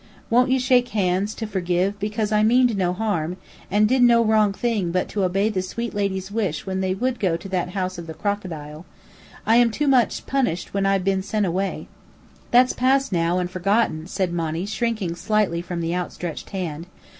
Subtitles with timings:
[0.31, 3.37] Won't you shake hands, to forgive, because I meaned no harm,
[3.69, 7.37] and did no wrong thing but obey the sweet ladies' wish when they would go
[7.37, 8.83] to that House of the Crocodile.
[9.45, 11.87] I too much punished when I been sent away."
[12.49, 16.87] "That's past now, and forgotten," said Monny, shrinking slightly from the outstretched hand.